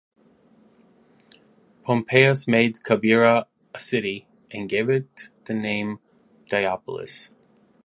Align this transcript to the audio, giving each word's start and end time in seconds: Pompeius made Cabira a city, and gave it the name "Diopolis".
Pompeius 1.83 2.47
made 2.47 2.77
Cabira 2.77 3.45
a 3.71 3.79
city, 3.79 4.25
and 4.49 4.67
gave 4.67 4.89
it 4.89 5.29
the 5.45 5.53
name 5.53 5.99
"Diopolis". 6.49 7.29